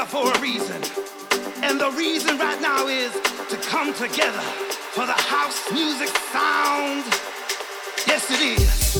together 0.00 0.06
for 0.06 0.32
a 0.32 0.40
reason. 0.40 0.82
And 1.62 1.80
the 1.80 1.90
reason 1.90 2.38
right 2.38 2.60
now 2.60 2.86
is 2.86 3.12
to 3.48 3.56
come 3.68 3.92
together 3.94 4.40
for 4.92 5.06
the 5.06 5.12
house 5.12 5.70
music 5.72 6.08
sound. 6.32 7.04
Yes, 8.06 8.30
it 8.30 8.60
is. 8.60 8.99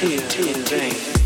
nothing 0.00 1.17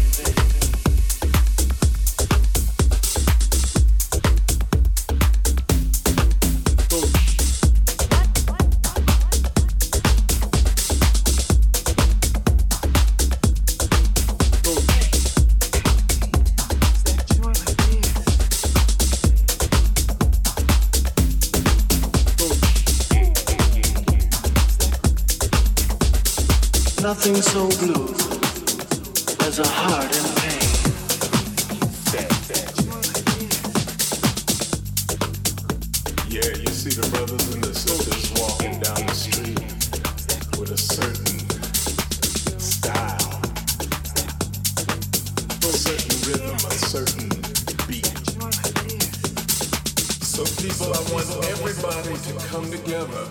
So, 50.82 50.88
I 50.88 51.12
want 51.12 51.28
everybody 51.46 52.16
to 52.16 52.46
come 52.48 52.68
together. 52.68 53.28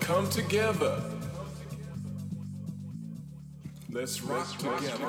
Come 0.00 0.28
together. 0.28 1.00
Let's 3.92 4.20
rock 4.22 4.48
together. 4.58 5.08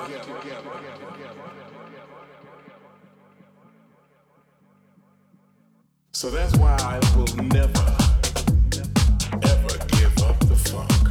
So 6.11 6.29
that's 6.29 6.55
why 6.57 6.77
I 6.79 6.99
will 7.15 7.35
never, 7.45 7.95
ever 9.41 9.77
give 9.87 10.15
up 10.21 10.39
the 10.41 10.55
funk. 10.69 11.01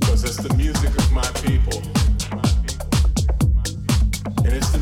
Because 0.00 0.24
it's 0.24 0.38
the 0.38 0.52
music 0.56 0.90
of 0.98 1.12
my 1.12 1.30
people. 1.46 1.80
And 4.44 4.52
it's 4.56 4.70
the 4.72 4.79